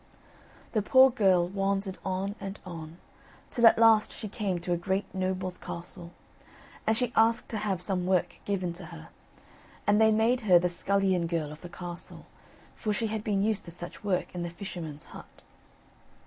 The 0.71 0.81
poor 0.81 1.11
girl 1.11 1.47
wandered 1.47 1.99
on 2.03 2.33
and 2.39 2.59
on, 2.65 2.97
till 3.51 3.67
at 3.67 3.77
last 3.77 4.11
she 4.11 4.27
came 4.27 4.57
to 4.61 4.73
a 4.73 4.75
great 4.75 5.05
noble's 5.13 5.59
castle, 5.59 6.11
and 6.87 6.97
she 6.97 7.13
asked 7.15 7.49
to 7.49 7.59
have 7.59 7.83
some 7.83 8.07
work 8.07 8.37
given 8.43 8.73
to 8.73 8.85
her; 8.85 9.09
and 9.85 10.01
they 10.01 10.11
made 10.11 10.39
her 10.41 10.57
the 10.57 10.69
scullion 10.69 11.27
girl 11.27 11.51
of 11.51 11.61
the 11.61 11.69
castle, 11.69 12.25
for 12.75 12.93
she 12.93 13.05
had 13.13 13.23
been 13.23 13.43
used 13.43 13.63
to 13.65 13.71
such 13.71 14.03
work 14.03 14.33
in 14.33 14.41
the 14.41 14.49
fisherman's 14.49 15.05
hut. 15.13 15.43